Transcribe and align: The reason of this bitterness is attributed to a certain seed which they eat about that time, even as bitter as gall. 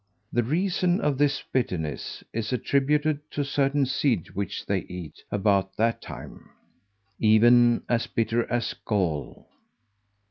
The 0.33 0.41
reason 0.41 0.99
of 0.99 1.19
this 1.19 1.43
bitterness 1.53 2.23
is 2.33 2.51
attributed 2.51 3.19
to 3.33 3.41
a 3.41 3.45
certain 3.45 3.85
seed 3.85 4.31
which 4.31 4.65
they 4.65 4.79
eat 4.89 5.21
about 5.29 5.77
that 5.77 6.01
time, 6.01 6.49
even 7.19 7.83
as 7.87 8.07
bitter 8.07 8.51
as 8.51 8.73
gall. 8.73 9.47